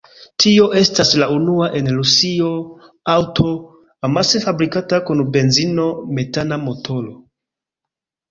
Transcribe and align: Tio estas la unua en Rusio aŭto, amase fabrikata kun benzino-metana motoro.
Tio 0.43 0.63
estas 0.77 1.09
la 1.23 1.25
unua 1.33 1.65
en 1.79 1.89
Rusio 1.97 2.47
aŭto, 3.15 3.51
amase 4.09 4.41
fabrikata 4.45 5.01
kun 5.11 5.21
benzino-metana 5.37 6.59
motoro. 6.65 7.13